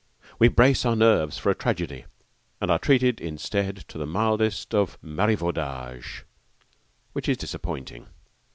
[0.39, 2.05] We brace up our nerves for a tragedy
[2.59, 6.23] and are treated instead to the mildest of marivaudage
[7.13, 8.07] which is disappointing.